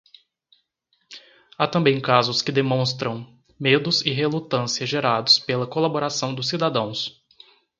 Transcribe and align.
Há 1.59 1.67
também 1.67 2.01
casos 2.01 2.41
que 2.41 2.51
demonstram 2.51 3.39
medos 3.59 4.01
e 4.03 4.09
relutância 4.09 4.83
gerados 4.83 5.37
pela 5.37 5.67
colaboração 5.67 6.33
dos 6.33 6.49
cidadãos. 6.49 7.23